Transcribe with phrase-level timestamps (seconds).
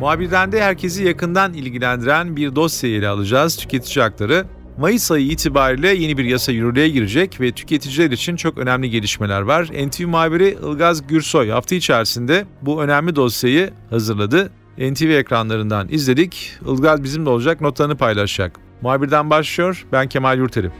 [0.00, 3.56] Muhabirden de herkesi yakından ilgilendiren bir dosyayı ele alacağız.
[3.56, 4.44] Tüketici hakları.
[4.78, 9.70] Mayıs ayı itibariyle yeni bir yasa yürürlüğe girecek ve tüketiciler için çok önemli gelişmeler var.
[9.86, 14.50] NTV muhabiri Ilgaz Gürsoy hafta içerisinde bu önemli dosyayı hazırladı.
[14.78, 16.52] NTV ekranlarından izledik.
[16.66, 18.60] Ilgaz bizimle olacak, notlarını paylaşacak.
[18.80, 20.72] Muhabirden başlıyor, ben Kemal Yurterim.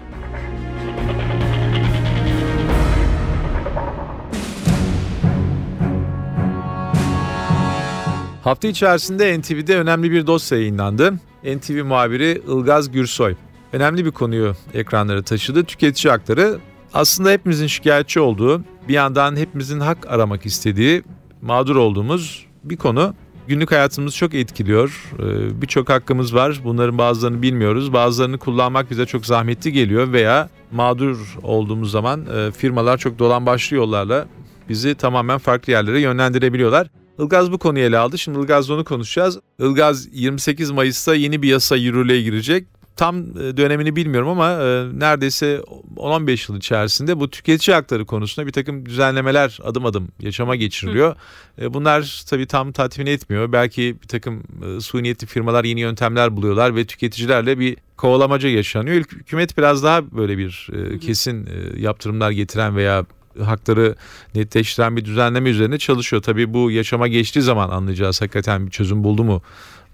[8.44, 11.14] Hafta içerisinde NTV'de önemli bir dosya yayınlandı.
[11.44, 13.34] NTV muhabiri Ilgaz Gürsoy
[13.72, 15.64] önemli bir konuyu ekranlara taşıdı.
[15.64, 16.58] Tüketici hakları
[16.94, 21.02] aslında hepimizin şikayetçi olduğu, bir yandan hepimizin hak aramak istediği,
[21.42, 23.14] mağdur olduğumuz bir konu.
[23.48, 25.12] Günlük hayatımızı çok etkiliyor.
[25.18, 26.60] Ee, birçok hakkımız var.
[26.64, 27.92] Bunların bazılarını bilmiyoruz.
[27.92, 33.76] Bazılarını kullanmak bize çok zahmetli geliyor veya mağdur olduğumuz zaman e, firmalar çok dolan başlı
[33.76, 34.26] yollarla
[34.68, 36.86] bizi tamamen farklı yerlere yönlendirebiliyorlar.
[37.20, 38.18] Ilgaz bu konuyu ele aldı.
[38.18, 39.38] Şimdi Ilgaz'la onu konuşacağız.
[39.58, 42.66] Ilgaz 28 Mayıs'ta yeni bir yasa yürürlüğe girecek.
[42.96, 45.62] Tam e, dönemini bilmiyorum ama e, neredeyse
[45.96, 51.16] 10-15 yıl içerisinde bu tüketici hakları konusunda bir takım düzenlemeler adım adım yaşama geçiriliyor.
[51.60, 51.74] Hı.
[51.74, 53.52] Bunlar tabii tam tatmin etmiyor.
[53.52, 58.96] Belki bir takım e, su niyetli firmalar yeni yöntemler buluyorlar ve tüketicilerle bir kovalamaca yaşanıyor.
[58.96, 60.68] Hükümet biraz daha böyle bir
[61.00, 63.06] kesin yaptırımlar getiren veya
[63.44, 63.94] hakları
[64.34, 66.22] netleştiren bir düzenleme üzerine çalışıyor.
[66.22, 69.42] Tabii bu yaşama geçtiği zaman anlayacağız hakikaten bir çözüm buldu mu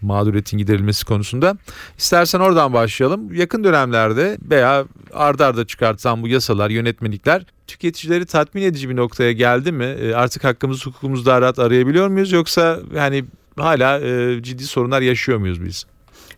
[0.02, 1.56] mağduriyetin giderilmesi konusunda.
[1.98, 3.34] İstersen oradan başlayalım.
[3.34, 9.72] Yakın dönemlerde veya ardarda arda çıkartılan bu yasalar, yönetmelikler tüketicileri tatmin edici bir noktaya geldi
[9.72, 9.84] mi?
[9.84, 13.24] E, artık hakkımızı hukukumuzu daha rahat arayabiliyor muyuz yoksa yani
[13.56, 15.86] hala e, ciddi sorunlar yaşıyor muyuz biz?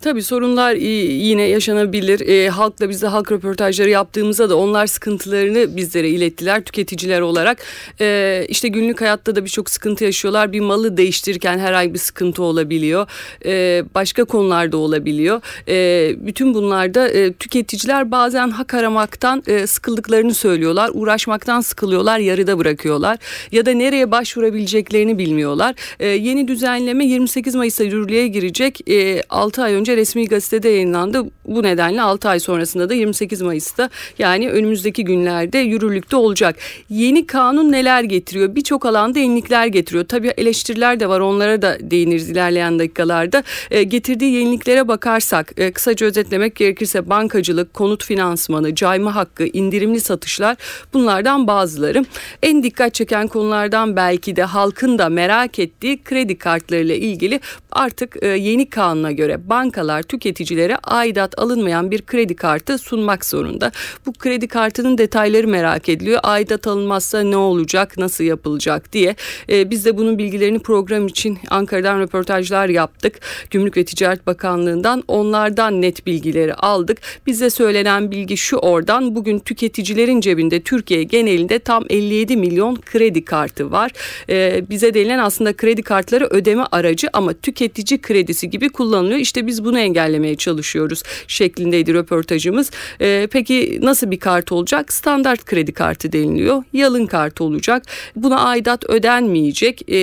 [0.01, 2.29] Tabii sorunlar yine yaşanabilir.
[2.29, 7.59] E, halkla biz de halk röportajları yaptığımızda da onlar sıkıntılarını bizlere ilettiler tüketiciler olarak.
[8.01, 10.53] E, işte günlük hayatta da birçok sıkıntı yaşıyorlar.
[10.53, 13.07] Bir malı değiştirirken her ay bir sıkıntı olabiliyor.
[13.45, 15.41] E, başka konularda olabiliyor.
[15.69, 20.91] E, bütün bunlarda e, tüketiciler bazen hak aramaktan e, sıkıldıklarını söylüyorlar.
[20.95, 23.19] Uğraşmaktan sıkılıyorlar, yarıda bırakıyorlar.
[23.53, 25.75] Ya da nereye başvurabileceklerini bilmiyorlar.
[26.01, 28.91] E, yeni düzenleme 28 Mayıs'ta yürürlüğe girecek.
[28.91, 31.25] E, 6 ay önce önce resmi gazetede yayınlandı.
[31.45, 36.57] Bu nedenle 6 ay sonrasında da 28 Mayıs'ta yani önümüzdeki günlerde yürürlükte olacak.
[36.91, 38.55] Yeni kanun neler getiriyor?
[38.55, 40.05] Birçok alanda yenilikler getiriyor.
[40.05, 43.43] Tabii eleştiriler de var onlara da değiniriz ilerleyen dakikalarda.
[43.71, 50.57] E, getirdiği yeniliklere bakarsak e, kısaca özetlemek gerekirse bankacılık, konut finansmanı, cayma hakkı, indirimli satışlar
[50.93, 52.05] bunlardan bazıları.
[52.43, 57.41] En dikkat çeken konulardan belki de halkın da merak ettiği kredi kartlarıyla ilgili
[57.73, 63.73] artık e, yeni kanuna göre banka bankalar tüketicilere aidat alınmayan bir kredi kartı sunmak zorunda.
[64.07, 66.21] Bu kredi kartının detayları merak ediliyor.
[66.23, 69.17] Aidat alınmazsa ne olacak, nasıl yapılacak diye.
[69.51, 73.21] E, biz de bunun bilgilerini program için Ankara'dan röportajlar yaptık.
[73.51, 76.99] Gümrük ve Ticaret Bakanlığı'ndan onlardan net bilgileri aldık.
[77.27, 83.71] Bize söylenen bilgi şu oradan bugün tüketicilerin cebinde Türkiye genelinde tam 57 milyon kredi kartı
[83.71, 83.93] var.
[84.29, 89.19] E, bize denilen aslında kredi kartları ödeme aracı ama tüketici kredisi gibi kullanılıyor.
[89.19, 92.71] İşte biz bu bunu engellemeye çalışıyoruz şeklindeydi röportajımız.
[93.01, 94.93] E, peki nasıl bir kart olacak?
[94.93, 96.63] Standart kredi kartı deniliyor.
[96.73, 97.83] Yalın kart olacak.
[98.17, 99.83] Buna aidat ödenmeyecek.
[99.89, 99.97] E,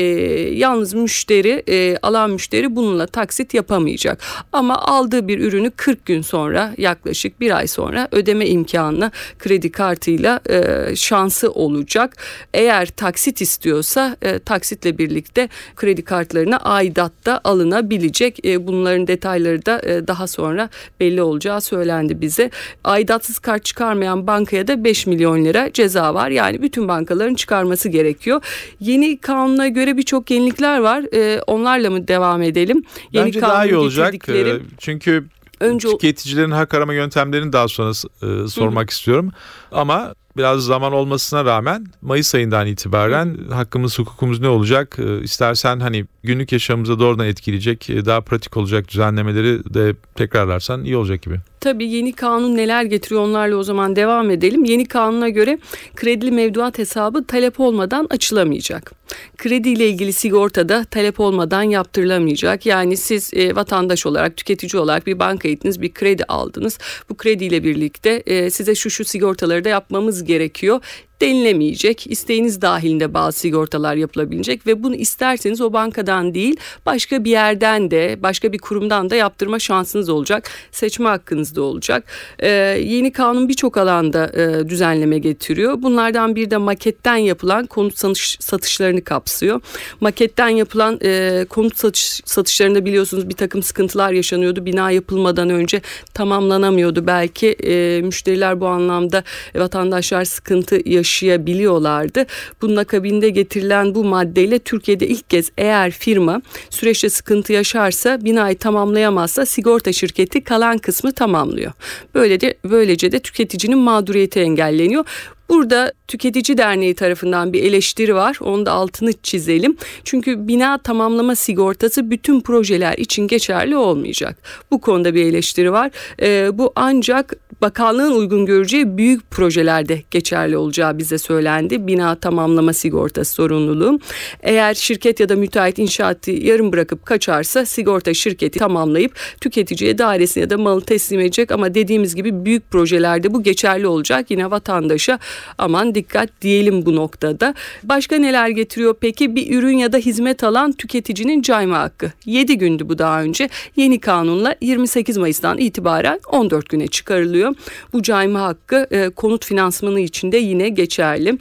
[0.56, 4.22] yalnız müşteri, e, alan müşteri bununla taksit yapamayacak.
[4.54, 10.40] Ama aldığı bir ürünü 40 gün sonra yaklaşık bir ay sonra ödeme imkanına kredi kartıyla
[10.50, 12.18] e, şansı olacak.
[12.54, 18.46] Eğer taksit istiyorsa e, taksitle birlikte kredi kartlarına aidat da alınabilecek.
[18.46, 22.52] E, bunların detayları miktarları da e, daha sonra belli olacağı söylendi bize.
[22.84, 26.30] Aidatsız kart çıkarmayan bankaya da 5 milyon lira ceza var.
[26.30, 28.42] Yani bütün bankaların çıkarması gerekiyor.
[28.80, 31.04] Yeni kanuna göre birçok yenilikler var.
[31.13, 32.84] E, onlarla mı devam edelim?
[33.12, 34.30] Yeni Bence daha iyi olacak.
[34.30, 35.25] E, çünkü
[35.60, 38.94] Önce tüketicilerin hak arama yöntemlerini daha sonra e, sormak Hı.
[38.94, 39.31] istiyorum.
[39.72, 44.98] Ama biraz zaman olmasına rağmen Mayıs ayından itibaren hakkımız hukukumuz ne olacak?
[45.00, 50.98] Ee, İstersen hani günlük yaşamımıza doğrudan etkileyecek e, daha pratik olacak düzenlemeleri de tekrarlarsan iyi
[50.98, 51.40] olacak gibi.
[51.65, 54.63] Tabii yeni kanun neler getiriyor onlarla o zaman devam edelim.
[54.63, 55.59] Yeni kanuna göre
[55.95, 58.91] kredili mevduat hesabı talep olmadan açılamayacak.
[59.38, 62.65] Kredi ile ilgili sigorta da talep olmadan yaptırılamayacak.
[62.65, 66.77] Yani siz e, vatandaş olarak, tüketici olarak bir banka gittiniz, bir kredi aldınız.
[67.09, 70.81] Bu krediyle birlikte e, size şu şu sigortaları da yapmamız gerekiyor
[71.21, 72.07] denilemeyecek.
[72.07, 78.17] İsteğiniz dahilinde bazı sigortalar yapılabilecek ve bunu isterseniz o bankadan değil başka bir yerden de
[78.23, 80.50] başka bir kurumdan da yaptırma şansınız olacak.
[80.71, 82.03] Seçme hakkınız da olacak.
[82.39, 82.50] Ee,
[82.83, 85.81] yeni kanun birçok alanda e, düzenleme getiriyor.
[85.81, 89.62] Bunlardan bir de maketten yapılan konut satış, satışlarını kapsıyor.
[90.01, 94.65] Maketten yapılan e, konut satış, satışlarında biliyorsunuz bir takım sıkıntılar yaşanıyordu.
[94.65, 95.81] Bina yapılmadan önce
[96.13, 97.07] tamamlanamıyordu.
[97.07, 99.23] Belki e, müşteriler bu anlamda
[99.56, 102.25] vatandaşlar sıkıntı yaşıyordu yaşayabiliyorlardı.
[102.62, 109.46] Bunun akabinde getirilen bu maddeyle Türkiye'de ilk kez eğer firma süreçte sıkıntı yaşarsa binayı tamamlayamazsa
[109.46, 111.72] sigorta şirketi kalan kısmı tamamlıyor.
[112.16, 115.06] Böyle böylece de tüketicinin mağduriyeti engelleniyor.
[115.50, 118.38] Burada Tüketici Derneği tarafından bir eleştiri var.
[118.42, 119.78] Onu da altını çizelim.
[120.04, 124.38] Çünkü bina tamamlama sigortası bütün projeler için geçerli olmayacak.
[124.72, 125.92] Bu konuda bir eleştiri var.
[126.22, 131.88] E, bu ancak bakanlığın uygun göreceği büyük projelerde geçerli olacağı bize söylendi.
[131.88, 134.00] Bina tamamlama sigortası sorumluluğu.
[134.42, 140.50] Eğer şirket ya da müteahhit inşaatı yarım bırakıp kaçarsa sigorta şirketi tamamlayıp tüketiciye dairesini ya
[140.50, 144.31] da malı teslim edecek ama dediğimiz gibi büyük projelerde bu geçerli olacak.
[144.31, 145.19] Yine vatandaşa
[145.58, 147.54] aman dikkat diyelim bu noktada.
[147.84, 149.36] Başka neler getiriyor peki?
[149.36, 152.12] Bir ürün ya da hizmet alan tüketicinin cayma hakkı.
[152.25, 153.50] 7 gündü bu daha önce.
[153.75, 157.44] Yeni kanunla 28 Mayıs'tan itibaren 14 güne çıkarılıyor.
[157.94, 161.38] Bu cayma hakkı e, konut finansmanı içinde yine geçerli.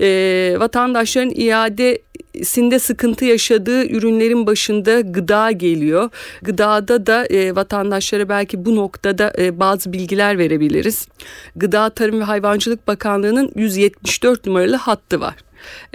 [0.00, 1.98] E, vatandaşların iade
[2.42, 6.10] sinde sıkıntı yaşadığı ürünlerin başında gıda geliyor.
[6.42, 11.08] Gıdada da e, vatandaşlara belki bu noktada e, bazı bilgiler verebiliriz.
[11.56, 15.34] Gıda Tarım ve Hayvancılık Bakanlığı'nın 174 numaralı hattı var.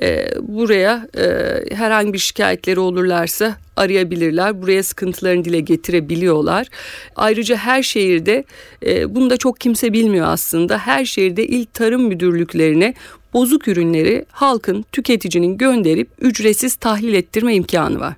[0.01, 1.25] E, buraya e,
[1.75, 4.62] herhangi bir şikayetleri olurlarsa arayabilirler.
[4.62, 6.68] Buraya sıkıntılarını dile getirebiliyorlar.
[7.16, 8.44] Ayrıca her şehirde
[8.86, 10.77] e, bunu da çok kimse bilmiyor aslında.
[10.77, 12.94] Her şehirde il tarım müdürlüklerine
[13.33, 18.16] bozuk ürünleri halkın, tüketicinin gönderip ücretsiz tahlil ettirme imkanı var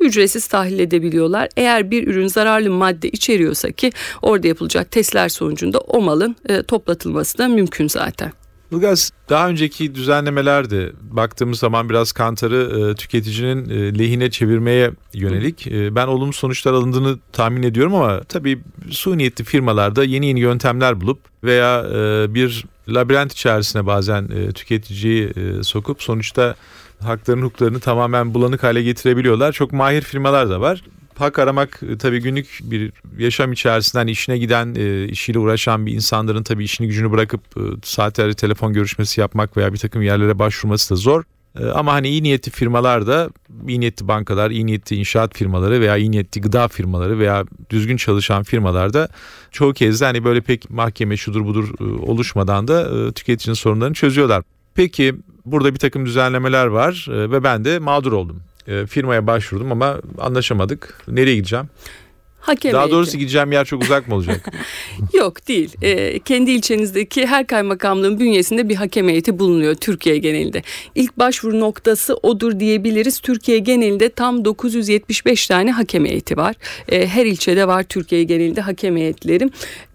[0.00, 1.48] ücretsiz tahlil edebiliyorlar.
[1.56, 3.92] Eğer bir ürün zararlı madde içeriyorsa ki
[4.22, 8.32] orada yapılacak testler sonucunda o malın e, toplatılması da mümkün zaten.
[8.74, 15.66] Ilgaz daha önceki düzenlemelerde baktığımız zaman biraz kantarı e, tüketicinin e, lehine çevirmeye yönelik.
[15.66, 18.60] E, ben olumlu sonuçlar alındığını tahmin ediyorum ama tabii
[18.90, 25.26] su niyetli firmalarda yeni yeni yöntemler bulup veya e, bir labirent içerisine bazen e, tüketiciyi
[25.28, 26.54] e, sokup sonuçta
[27.00, 29.52] haklarını hukuklarını tamamen bulanık hale getirebiliyorlar.
[29.52, 30.82] Çok mahir firmalar da var
[31.20, 36.42] hak aramak e, tabii günlük bir yaşam içerisinden işine giden, e, işiyle uğraşan bir insanların
[36.42, 40.96] tabii işini gücünü bırakıp e, saatlerce telefon görüşmesi yapmak veya bir takım yerlere başvurması da
[40.96, 41.22] zor.
[41.74, 43.30] Ama hani iyi niyetli firmalar da,
[43.68, 48.42] iyi niyetli bankalar, iyi niyetli inşaat firmaları veya iyi niyetli gıda firmaları veya düzgün çalışan
[48.42, 49.08] firmalar da
[49.50, 54.42] çoğu kez de hani böyle pek mahkeme şudur budur oluşmadan da tüketicinin sorunlarını çözüyorlar.
[54.74, 55.14] Peki
[55.44, 61.02] burada bir takım düzenlemeler var ve ben de mağdur oldum e, firmaya başvurdum ama anlaşamadık.
[61.08, 61.68] Nereye gideceğim?
[62.40, 64.52] Hakem Daha doğrusu gideceğim yer çok uzak mı olacak?
[65.12, 65.74] Yok değil.
[65.82, 70.62] E, kendi ilçenizdeki her kaymakamlığın bünyesinde bir hakem heyeti bulunuyor Türkiye genelinde.
[70.94, 73.20] İlk başvuru noktası odur diyebiliriz.
[73.20, 76.54] Türkiye genelinde tam 975 tane hakem heyeti var.
[76.88, 79.50] E, her ilçede var Türkiye genelinde hakem heyetleri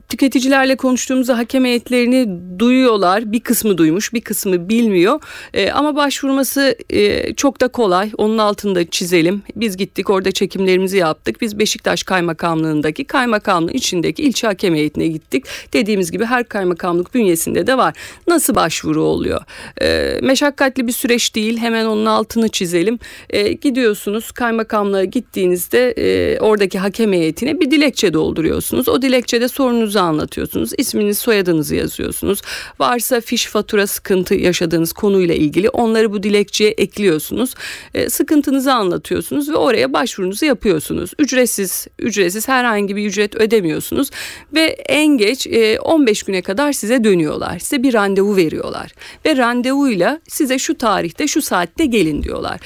[0.09, 2.27] tüketicilerle konuştuğumuzda hakem heyetlerini
[2.59, 3.31] duyuyorlar.
[3.31, 5.19] Bir kısmı duymuş, bir kısmı bilmiyor.
[5.53, 8.11] E, ama başvurması e, çok da kolay.
[8.17, 9.41] Onun altında çizelim.
[9.55, 11.41] Biz gittik orada çekimlerimizi yaptık.
[11.41, 15.45] Biz Beşiktaş Kaymakamlığındaki kaymakamlığın içindeki ilçe hakem heyetine gittik.
[15.73, 17.95] Dediğimiz gibi her kaymakamlık bünyesinde de var.
[18.27, 19.41] Nasıl başvuru oluyor?
[19.81, 21.57] E, meşakkatli bir süreç değil.
[21.57, 22.99] Hemen onun altını çizelim.
[23.29, 28.89] E, gidiyorsunuz kaymakamlığa gittiğinizde e, oradaki hakem heyetine bir dilekçe dolduruyorsunuz.
[28.89, 30.71] O dilekçede sorunuzu sorunuzu anlatıyorsunuz.
[30.77, 32.41] İsminiz, soyadınızı yazıyorsunuz.
[32.79, 37.55] Varsa fiş fatura sıkıntı yaşadığınız konuyla ilgili onları bu dilekçeye ekliyorsunuz.
[37.93, 41.11] E, sıkıntınızı anlatıyorsunuz ve oraya başvurunuzu yapıyorsunuz.
[41.19, 44.09] Ücretsiz, ücretsiz herhangi bir ücret ödemiyorsunuz
[44.53, 47.59] ve en geç e, 15 güne kadar size dönüyorlar.
[47.59, 48.91] Size bir randevu veriyorlar
[49.25, 52.59] ve randevuyla size şu tarihte şu saatte gelin diyorlar.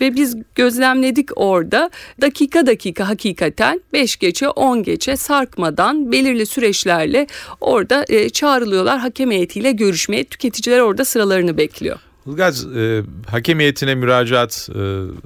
[0.00, 7.26] Ve biz gözlemledik orada dakika dakika hakikaten 5 geçe 10 geçe sarkmadan belirli süreçlerle
[7.60, 10.24] orada e, çağrılıyorlar hakem heyetiyle görüşmeye.
[10.24, 11.98] Tüketiciler orada sıralarını bekliyor.
[12.26, 14.80] Ilgaz e, hakem heyetine müracaat e,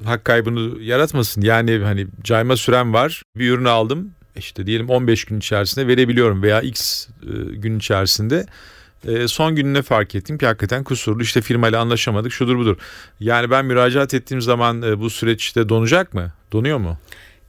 [0.04, 1.42] hak kaybını yaratmasın.
[1.42, 3.22] Yani hani cayma süren var.
[3.36, 4.10] Bir ürünü aldım.
[4.36, 8.46] İşte diyelim 15 gün içerisinde verebiliyorum veya X e, gün içerisinde.
[9.06, 11.22] E, son gününe fark ettim ki hakikaten kusurlu.
[11.22, 12.76] İşte firmayla anlaşamadık şudur budur.
[13.20, 16.32] Yani ben müracaat ettiğim zaman e, bu süreçte donacak mı?
[16.52, 16.98] Donuyor mu?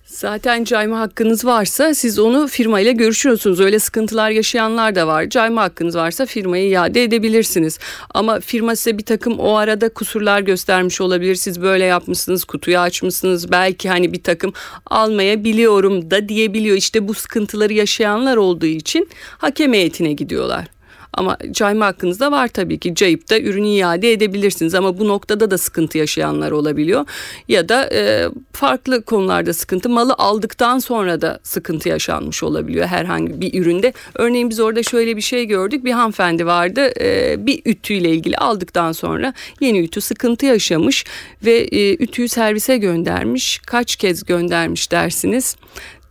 [0.10, 3.60] Zaten cayma hakkınız varsa siz onu firmayla görüşüyorsunuz.
[3.60, 5.29] Öyle sıkıntılar yaşayanlar da var.
[5.29, 7.79] Cayma hakkınız varsa firmayı iade edebilirsiniz.
[8.13, 11.36] Ama firma size bir takım o arada kusurlar göstermiş olabilir.
[11.36, 13.51] Siz böyle yapmışsınız, kutuyu açmışsınız.
[13.51, 14.53] Belki hani bir takım
[14.86, 16.77] almayabiliyorum da diyebiliyor.
[16.77, 20.78] İşte bu sıkıntıları yaşayanlar olduğu için hakem heyetine gidiyorlar.
[21.13, 22.95] Ama cayma hakkınız da var tabii ki.
[22.95, 27.05] Cayıp da ürünü iade edebilirsiniz ama bu noktada da sıkıntı yaşayanlar olabiliyor.
[27.47, 33.61] Ya da e, farklı konularda sıkıntı malı aldıktan sonra da sıkıntı yaşanmış olabiliyor herhangi bir
[33.61, 33.93] üründe.
[34.15, 35.85] Örneğin biz orada şöyle bir şey gördük.
[35.85, 41.05] Bir hanımefendi vardı e, bir ütüyle ilgili aldıktan sonra yeni ütü sıkıntı yaşamış
[41.45, 43.61] ve e, ütüyü servise göndermiş.
[43.65, 45.55] Kaç kez göndermiş dersiniz?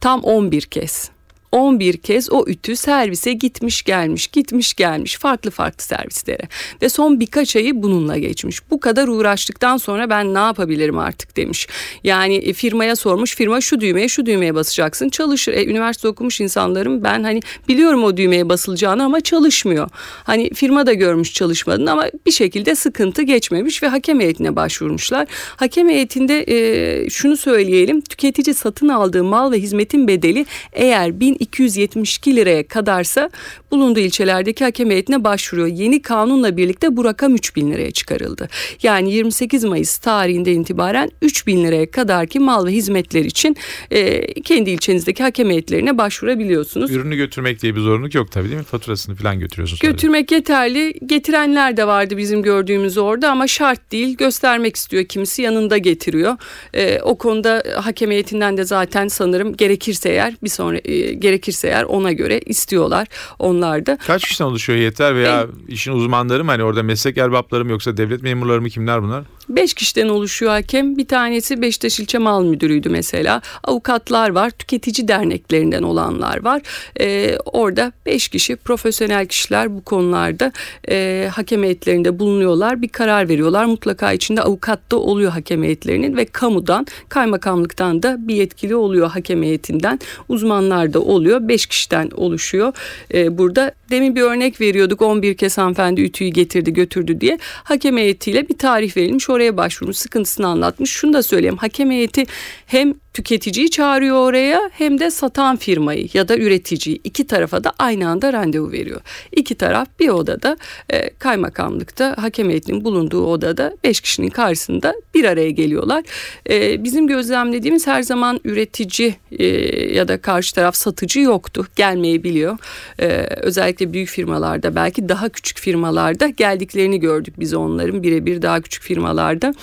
[0.01, 1.11] Tam 11 kez.
[1.53, 6.49] 11 kez o ütü servise gitmiş gelmiş gitmiş gelmiş farklı farklı servislere
[6.83, 8.71] ve son birkaç ayı bununla geçmiş.
[8.71, 11.69] Bu kadar uğraştıktan sonra ben ne yapabilirim artık demiş.
[12.05, 15.53] Yani e, firmaya sormuş firma şu düğmeye şu düğmeye basacaksın çalışır.
[15.53, 19.89] E, üniversite okumuş insanlarım ben hani biliyorum o düğmeye basılacağını ama çalışmıyor.
[20.25, 25.27] Hani firma da görmüş çalışmadığını ama bir şekilde sıkıntı geçmemiş ve hakem heyetine başvurmuşlar.
[25.57, 32.37] Hakem heyetinde e, şunu söyleyelim tüketici satın aldığı mal ve hizmetin bedeli eğer 1000 272
[32.37, 33.31] liraya kadarsa
[33.71, 35.69] bulunduğu ilçelerdeki hakem heyetine başvuruyor.
[35.69, 38.49] Yeni kanunla birlikte bu rakam 3000 liraya çıkarıldı.
[38.83, 43.57] Yani 28 Mayıs tarihinde itibaren 3000 liraya kadarki mal ve hizmetler için
[43.91, 46.91] e, kendi ilçenizdeki hakem heyetlerine başvurabiliyorsunuz.
[46.91, 48.65] Ürünü götürmek diye bir zorunluluk yok tabii değil mi?
[48.65, 49.81] Faturasını falan götürüyorsunuz.
[49.81, 49.93] Sadece.
[49.93, 50.95] Götürmek yeterli.
[51.07, 54.17] Getirenler de vardı bizim gördüğümüz orada ama şart değil.
[54.17, 56.37] Göstermek istiyor kimisi yanında getiriyor.
[56.75, 61.85] E, o konuda hakem heyetinden de zaten sanırım gerekirse eğer bir sonra e, gerekirse eğer
[61.85, 63.09] ona göre istiyorlar
[63.39, 63.99] onlar da.
[64.07, 66.51] Kaç kişiden oluşuyor heyetler veya ben, işin uzmanları mı?
[66.51, 69.25] Hani orada meslek erbapları mı yoksa devlet memurları mı kimler bunlar?
[69.49, 70.97] Beş kişiden oluşuyor hakem.
[70.97, 73.43] Bir tanesi Beşiktaş İlçe Mal Müdürü'ydü mesela.
[73.65, 76.63] Avukatlar var, tüketici derneklerinden olanlar var.
[77.01, 80.53] Ee, orada beş kişi profesyonel kişiler bu konularda
[80.91, 82.83] e, hakem heyetlerinde bulunuyorlar.
[82.83, 83.65] Bir karar veriyorlar.
[83.65, 89.43] Mutlaka içinde avukat da oluyor hakem heyetlerinin ve kamudan, kaymakamlıktan da bir yetkili oluyor hakem
[89.43, 90.01] heyetinden.
[90.29, 91.49] Uzmanlar da oluyor.
[91.49, 92.73] Beş kişiden oluşuyor.
[93.15, 95.03] Ee, burada demin bir örnek veriyorduk.
[95.03, 97.39] 11 kez hanımefendi ütüyü getirdi götürdü diye.
[97.43, 99.31] Hakem heyetiyle bir tarih verilmiş.
[99.31, 100.91] Oraya başvurmuş sıkıntısını anlatmış.
[100.91, 102.25] Şunu da söyleyeyim hakem heyeti
[102.67, 108.09] hem tüketiciyi çağırıyor oraya hem de satan firmayı ya da üreticiyi iki tarafa da aynı
[108.09, 109.01] anda randevu veriyor.
[109.33, 110.57] İki taraf bir odada
[110.91, 116.05] e, kaymakamlıkta hakem heyetinin bulunduğu odada beş kişinin karşısında bir araya geliyorlar.
[116.51, 119.47] E, bizim gözlemlediğimiz her zaman üretici e,
[119.95, 122.59] ya da karşı taraf satıcı yoktu gelmeyebiliyor.
[122.99, 123.07] E,
[123.37, 129.55] özellikle büyük firmalarda belki daha küçük firmalarda geldiklerini gördük biz onların birebir daha küçük firmalarda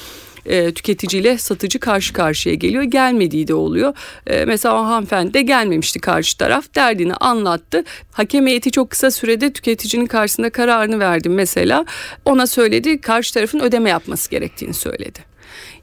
[0.45, 2.83] e, tüketiciyle satıcı karşı karşıya geliyor.
[2.83, 3.93] Gelmediği de oluyor.
[4.27, 6.75] E, mesela o hanımefendi de gelmemişti karşı taraf.
[6.75, 7.83] Derdini anlattı.
[8.11, 11.85] Hakem heyeti çok kısa sürede tüketicinin karşısında kararını verdi mesela.
[12.25, 15.35] Ona söyledi karşı tarafın ödeme yapması gerektiğini söyledi.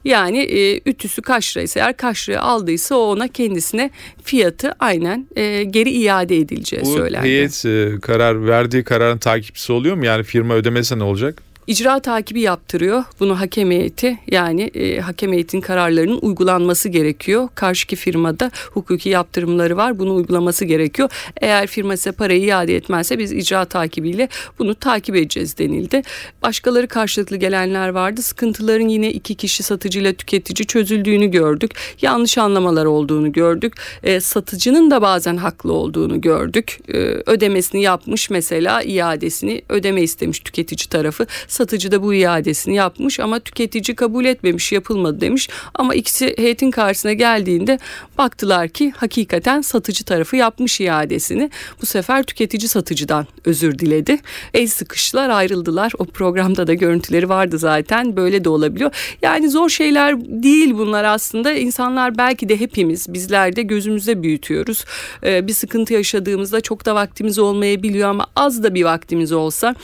[0.05, 3.89] Yani e, ütüsü kaç liraysa eğer kaç liraya aldıysa o ona kendisine
[4.23, 7.23] fiyatı aynen e, geri iade edileceği Bu söylendi.
[7.23, 10.05] Bu heyet e, karar verdiği kararın takipçisi oluyor mu?
[10.05, 11.43] Yani firma ödemese ne olacak?
[11.67, 13.03] İcra takibi yaptırıyor.
[13.19, 17.49] Bunu hakem heyeti yani e, hakem heyetin kararlarının uygulanması gerekiyor.
[17.55, 19.99] Karşıki firmada hukuki yaptırımları var.
[19.99, 21.09] Bunu uygulaması gerekiyor.
[21.41, 24.29] Eğer firma ise parayı iade etmezse biz icra takibiyle
[24.59, 26.01] bunu takip edeceğiz denildi.
[26.41, 28.21] Başkaları karşılıklı gelenler vardı.
[28.21, 31.71] Sıkıntıların yine iki kişi satıcıyla tüketici çözüldüğünü gördük.
[32.01, 33.73] Yanlış anlamalar olduğunu gördük.
[34.03, 36.79] E, satıcının da bazen haklı olduğunu gördük.
[36.87, 43.39] E, ödemesini yapmış mesela iadesini ödeme istemiş tüketici tarafı Satıcı da bu iadesini yapmış ama
[43.39, 45.49] tüketici kabul etmemiş yapılmadı demiş.
[45.73, 47.79] Ama ikisi heyetin karşısına geldiğinde
[48.17, 51.49] baktılar ki hakikaten satıcı tarafı yapmış iadesini.
[51.81, 54.19] Bu sefer tüketici satıcıdan özür diledi.
[54.53, 55.91] El sıkıştılar ayrıldılar.
[55.97, 58.15] O programda da görüntüleri vardı zaten.
[58.15, 58.91] Böyle de olabiliyor.
[59.21, 61.51] Yani zor şeyler değil bunlar aslında.
[61.53, 64.85] İnsanlar belki de hepimiz bizler de gözümüzde büyütüyoruz.
[65.23, 69.75] Ee, bir sıkıntı yaşadığımızda çok da vaktimiz olmayabiliyor ama az da bir vaktimiz olsa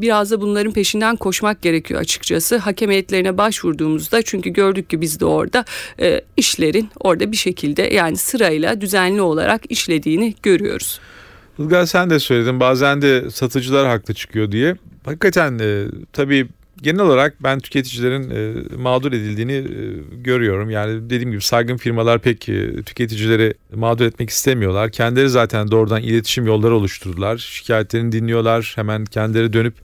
[0.00, 2.56] Biraz da bunların peşinden koşmak gerekiyor açıkçası.
[2.56, 5.64] Hakem heyetlerine başvurduğumuzda çünkü gördük ki biz de orada
[6.00, 11.00] e, işlerin orada bir şekilde yani sırayla düzenli olarak işlediğini görüyoruz.
[11.58, 14.76] Ilgaz sen de söyledin bazen de satıcılar haklı çıkıyor diye.
[15.04, 16.48] Hakikaten e, tabii
[16.82, 19.64] genel olarak ben tüketicilerin e, mağdur edildiğini e,
[20.16, 20.70] görüyorum.
[20.70, 24.90] Yani dediğim gibi saygın firmalar pek e, tüketicileri mağdur etmek istemiyorlar.
[24.90, 27.36] Kendileri zaten doğrudan iletişim yolları oluşturdular.
[27.36, 28.72] Şikayetlerini dinliyorlar.
[28.76, 29.74] Hemen kendileri dönüp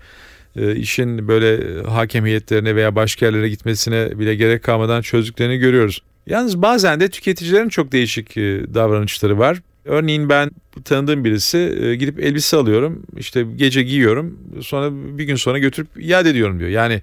[0.56, 6.02] e, işin böyle hakem heyetlerine veya başka yerlere gitmesine bile gerek kalmadan çözdüklerini görüyoruz.
[6.26, 9.62] Yalnız bazen de tüketicilerin çok değişik e, davranışları var.
[9.84, 10.50] Örneğin ben
[10.84, 16.30] tanıdığım birisi e, gidip elbise alıyorum işte gece giyiyorum sonra bir gün sonra götürüp iade
[16.30, 16.70] ediyorum diyor.
[16.70, 16.94] Yani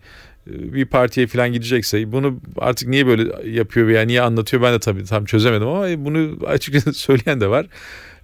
[0.48, 4.80] e, bir partiye falan gidecekse bunu artık niye böyle yapıyor veya niye anlatıyor ben de
[4.80, 7.68] tabii tam çözemedim ama bunu açıkçası söyleyen de var.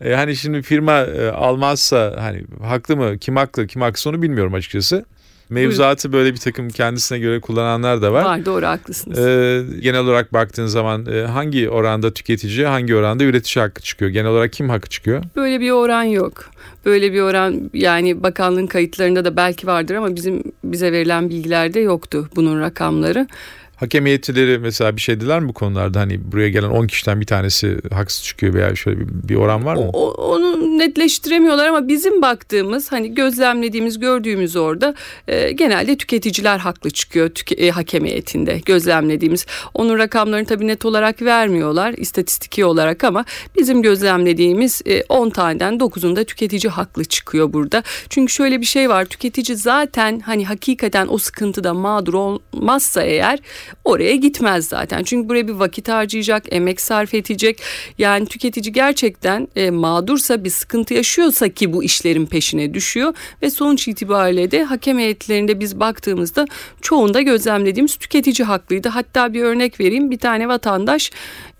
[0.02, 4.54] E, hani şimdi firma e, almazsa hani haklı mı kim haklı kim haksız onu bilmiyorum
[4.54, 5.06] açıkçası.
[5.50, 8.24] Mevzuatı böyle bir takım kendisine göre kullananlar da var.
[8.24, 9.20] Var doğru haklısınız.
[9.20, 14.12] Ee, genel olarak baktığın zaman e, hangi oranda tüketici, hangi oranda üretici hakkı çıkıyor?
[14.12, 15.24] Genel olarak kim hakkı çıkıyor?
[15.36, 16.46] Böyle bir oran yok.
[16.86, 22.30] Böyle bir oran yani bakanlığın kayıtlarında da belki vardır ama bizim bize verilen bilgilerde yoktu
[22.36, 23.28] bunun rakamları.
[23.75, 26.00] Hakem heyetçileri mesela bir şey dediler mi bu konularda?
[26.00, 29.75] Hani buraya gelen 10 kişiden bir tanesi haksız çıkıyor veya şöyle bir, bir oran var
[29.75, 29.89] mı?
[29.94, 34.96] O, onu netleştiremiyorlar ama bizim baktığımız hani gözlemlediğimiz gördüğümüz orada
[35.27, 39.46] e, genelde tüketiciler haklı çıkıyor tüke, e, hakem heyetinde gözlemlediğimiz.
[39.74, 43.25] Onun rakamlarını tabii net olarak vermiyorlar istatistiki olarak ama
[43.58, 47.84] bizim gözlemlediğimiz e, 10 taneden 9'unda tüketici haklı çıkıyor burada.
[48.10, 53.39] Çünkü şöyle bir şey var tüketici zaten hani hakikaten o sıkıntıda mağdur olmazsa eğer
[53.84, 55.03] oraya gitmez zaten.
[55.03, 57.62] Çünkü buraya bir vakit harcayacak, emek sarf edecek.
[57.98, 63.88] Yani tüketici gerçekten e, mağdursa bir sıkıntı yaşıyorsa ki bu işlerin peşine düşüyor ve sonuç
[63.88, 66.45] itibariyle de hakem heyetlerinde biz baktığımızda
[66.81, 68.89] çoğunda gözlemlediğimiz tüketici haklıydı.
[68.89, 70.12] Hatta bir örnek vereyim.
[70.12, 71.12] Bir tane vatandaş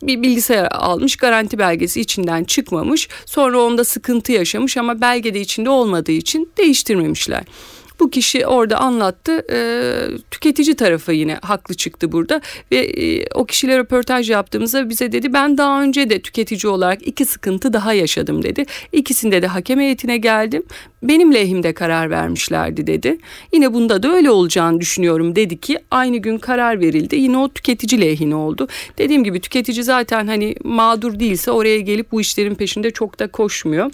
[0.04, 6.12] bir bilgisayar almış garanti belgesi içinden çıkmamış sonra onda sıkıntı yaşamış ama belgede içinde olmadığı
[6.12, 7.44] için değiştirmemişler.
[8.00, 9.46] Bu kişi orada anlattı.
[9.52, 9.58] E,
[10.32, 15.58] tüketici tarafı yine haklı çıktı burada ve e, o kişiyle röportaj yaptığımızda bize dedi ben
[15.58, 18.66] daha önce de tüketici olarak iki sıkıntı daha yaşadım dedi.
[18.92, 20.64] İkisinde de hakem heyetine geldim.
[21.04, 23.18] Benim lehimde karar vermişlerdi dedi.
[23.54, 27.16] Yine bunda da öyle olacağını düşünüyorum dedi ki aynı gün karar verildi.
[27.16, 28.68] Yine o tüketici lehine oldu.
[28.98, 33.92] Dediğim gibi tüketici zaten hani mağdur değilse oraya gelip bu işlerin peşinde çok da koşmuyor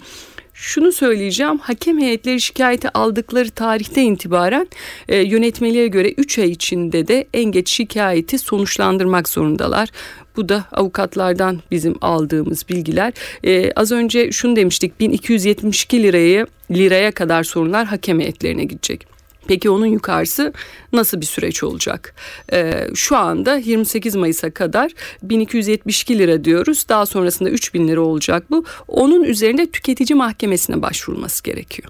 [0.54, 1.58] şunu söyleyeceğim.
[1.58, 4.68] Hakem heyetleri şikayeti aldıkları tarihte itibaren
[5.08, 9.88] e, yönetmeliğe göre 3 ay içinde de en geç şikayeti sonuçlandırmak zorundalar.
[10.36, 13.12] Bu da avukatlardan bizim aldığımız bilgiler.
[13.44, 19.11] Ee, az önce şunu demiştik 1272 liraya liraya kadar sorunlar hakem heyetlerine gidecek.
[19.46, 20.52] Peki onun yukarısı
[20.92, 22.14] nasıl bir süreç olacak?
[22.52, 26.86] Ee, şu anda 28 Mayıs'a kadar 1272 lira diyoruz.
[26.88, 28.64] Daha sonrasında 3000 lira olacak bu.
[28.88, 31.88] Onun üzerinde tüketici mahkemesine başvurulması gerekiyor.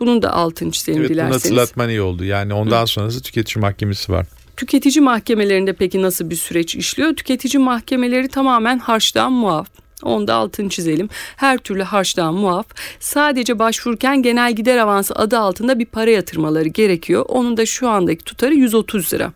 [0.00, 1.36] Bunun da altını çizelim evet, dilerseniz.
[1.36, 2.24] Evet bunu hatırlatman iyi oldu.
[2.24, 2.86] Yani ondan Hı.
[2.86, 4.26] sonrası tüketici mahkemesi var.
[4.56, 7.16] Tüketici mahkemelerinde peki nasıl bir süreç işliyor?
[7.16, 9.68] Tüketici mahkemeleri tamamen harçtan muaf.
[10.02, 11.08] Onda altını çizelim.
[11.36, 12.66] Her türlü harçtan muaf.
[13.00, 17.24] Sadece başvururken genel gider avansı adı altında bir para yatırmaları gerekiyor.
[17.28, 19.32] Onun da şu andaki tutarı 130 lira.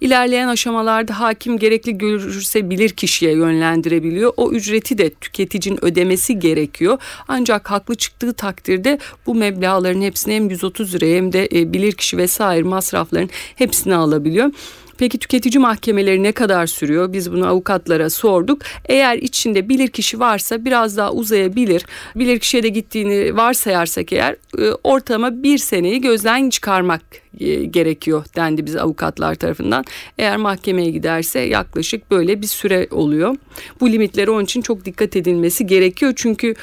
[0.00, 4.32] İlerleyen aşamalarda hakim gerekli görürse bilir kişiye yönlendirebiliyor.
[4.36, 6.98] O ücreti de tüketicinin ödemesi gerekiyor.
[7.28, 12.16] Ancak haklı çıktığı takdirde bu meblağların hepsini hem 130 liraya hem de e, bilir kişi
[12.16, 14.50] vesaire masrafların hepsini alabiliyor.
[14.98, 17.12] Peki tüketici mahkemeleri ne kadar sürüyor?
[17.12, 18.62] Biz bunu avukatlara sorduk.
[18.84, 21.86] Eğer içinde bilirkişi varsa biraz daha uzayabilir.
[22.16, 27.02] Bilirkişiye de gittiğini varsayarsak eğer e, ortalama bir seneyi gözden çıkarmak
[27.40, 29.84] e, gerekiyor dendi bize avukatlar tarafından.
[30.18, 33.36] Eğer mahkemeye giderse yaklaşık böyle bir süre oluyor.
[33.80, 36.12] Bu limitleri onun için çok dikkat edilmesi gerekiyor.
[36.16, 36.54] Çünkü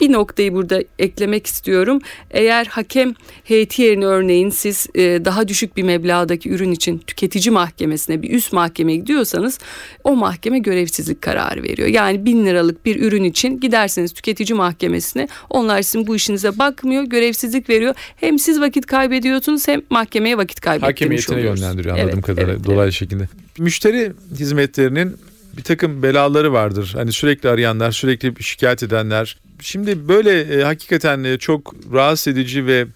[0.00, 2.00] bir noktayı burada eklemek istiyorum.
[2.30, 8.22] Eğer hakem heyeti yerine örneğin siz e, daha düşük bir meblağdaki ürün için tüketici mahkemesine
[8.22, 9.58] bir üst mahkemeye gidiyorsanız
[10.04, 11.88] o mahkeme görevsizlik kararı veriyor.
[11.88, 17.68] Yani bin liralık bir ürün için giderseniz tüketici mahkemesine onlar sizin bu işinize bakmıyor görevsizlik
[17.68, 17.94] veriyor.
[18.16, 21.60] Hem siz vakit kaybediyorsunuz hem mahkemeye vakit kaybettirmiş Hakem oluyorsunuz.
[21.60, 22.92] yönlendiriyor anladığım evet, kadarıyla evet, dolaylı evet.
[22.92, 23.28] şekilde.
[23.58, 25.16] Müşteri hizmetlerinin
[25.56, 26.92] bir takım belaları vardır.
[26.94, 29.38] Hani sürekli arayanlar, sürekli şikayet edenler.
[29.62, 32.86] Şimdi böyle e, hakikaten e, çok rahatsız edici ve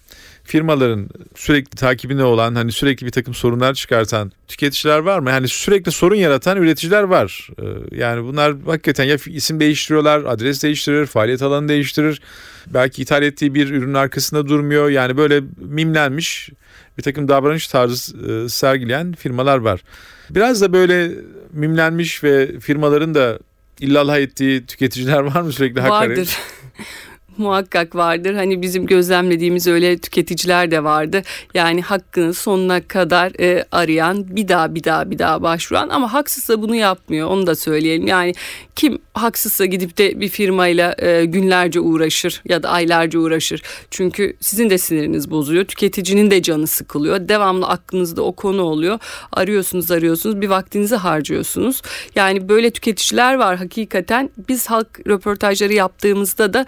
[0.45, 5.29] firmaların sürekli takibinde olan hani sürekli bir takım sorunlar çıkartan tüketiciler var mı?
[5.29, 7.49] Yani sürekli sorun yaratan üreticiler var.
[7.59, 12.21] Ee, Yani bunlar hakikaten ya isim değiştiriyorlar, adres değiştirir, faaliyet alanı değiştirir.
[12.67, 14.89] Belki ithal ettiği bir ürünün arkasında durmuyor.
[14.89, 16.49] Yani böyle mimlenmiş
[16.97, 19.81] bir takım davranış tarzı e, sergileyen firmalar var.
[20.29, 21.11] Biraz da böyle
[21.51, 23.39] mimlenmiş ve firmaların da
[23.79, 26.17] illallah ettiği tüketiciler var mı sürekli hakaret?
[26.17, 26.37] Vardır.
[27.37, 28.33] Muhakkak vardır.
[28.33, 31.21] Hani bizim gözlemlediğimiz öyle tüketiciler de vardı.
[31.53, 36.61] Yani hakkını sonuna kadar e, arayan, bir daha bir daha bir daha başvuran ama haksızsa
[36.61, 37.29] bunu yapmıyor.
[37.29, 38.07] Onu da söyleyelim.
[38.07, 38.33] Yani
[38.75, 43.61] kim haksızsa gidip de bir firmayla e, günlerce uğraşır ya da aylarca uğraşır.
[43.91, 45.65] Çünkü sizin de siniriniz bozuyor.
[45.65, 47.27] Tüketicinin de canı sıkılıyor.
[47.29, 48.99] Devamlı aklınızda o konu oluyor.
[49.31, 50.41] Arıyorsunuz, arıyorsunuz.
[50.41, 51.81] Bir vaktinizi harcıyorsunuz.
[52.15, 54.29] Yani böyle tüketiciler var hakikaten.
[54.49, 56.65] Biz halk röportajları yaptığımızda da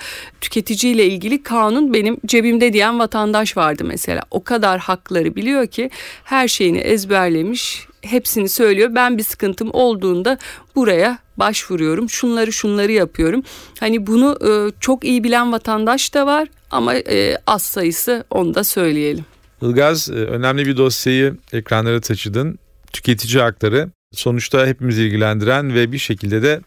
[0.57, 4.21] tüketiciyle ilgili kanun benim cebimde diyen vatandaş vardı mesela.
[4.31, 5.89] O kadar hakları biliyor ki
[6.23, 8.89] her şeyini ezberlemiş, hepsini söylüyor.
[8.95, 10.37] Ben bir sıkıntım olduğunda
[10.75, 12.09] buraya başvuruyorum.
[12.09, 13.43] Şunları şunları yapıyorum.
[13.79, 18.63] Hani bunu e, çok iyi bilen vatandaş da var ama e, az sayısı onu da
[18.63, 19.25] söyleyelim.
[19.61, 22.59] Ilgaz e, önemli bir dosyayı ekranlara taşıdın.
[22.93, 26.61] Tüketici hakları sonuçta hepimizi ilgilendiren ve bir şekilde de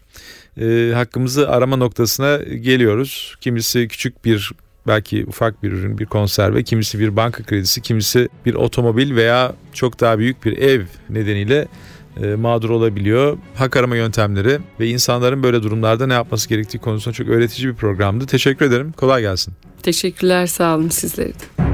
[0.61, 3.37] e, hakkımızı arama noktasına geliyoruz.
[3.41, 4.53] Kimisi küçük bir
[4.87, 10.01] belki ufak bir ürün, bir konserve, kimisi bir banka kredisi, kimisi bir otomobil veya çok
[10.01, 11.69] daha büyük bir ev nedeniyle
[12.23, 13.39] e, mağdur olabiliyor.
[13.55, 18.27] Hak arama yöntemleri ve insanların böyle durumlarda ne yapması gerektiği konusunda çok öğretici bir programdı.
[18.27, 18.93] Teşekkür ederim.
[18.93, 19.55] Kolay gelsin.
[19.83, 21.70] Teşekkürler sağ olun sizlere de.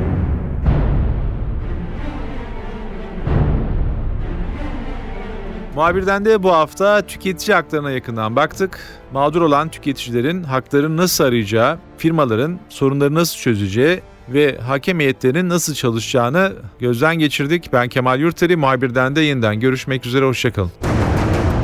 [5.76, 8.80] Muhabirden de bu hafta tüketici haklarına yakından baktık.
[9.12, 16.52] Mağdur olan tüketicilerin haklarını nasıl arayacağı, firmaların sorunları nasıl çözeceği ve hakem heyetlerinin nasıl çalışacağını
[16.78, 17.72] gözden geçirdik.
[17.72, 20.72] Ben Kemal Yurteri, muhabirden de yeniden görüşmek üzere, hoşçakalın.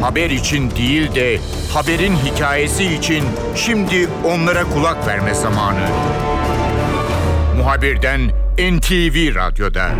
[0.00, 1.38] Haber için değil de
[1.74, 5.86] haberin hikayesi için şimdi onlara kulak verme zamanı.
[7.56, 8.20] Muhabirden
[8.58, 9.90] NTV Radyo'da.